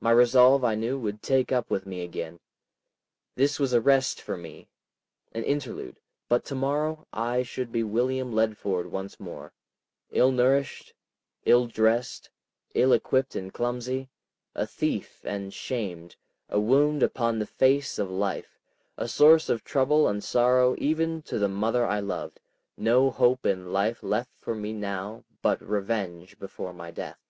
[0.00, 2.40] My resolve I knew would take up with me again.
[3.34, 4.70] This was a rest for me,
[5.32, 9.52] an interlude, but to morrow I should be William Leadford once more,
[10.10, 10.94] ill nourished,
[11.44, 12.30] ill dressed,
[12.74, 14.08] ill equipped and clumsy,
[14.54, 16.16] a thief and shamed,
[16.48, 18.58] a wound upon the face of life,
[18.96, 22.40] a source of trouble and sorrow even to the mother I loved;
[22.78, 27.20] no hope in life left for me now but revenge before my death.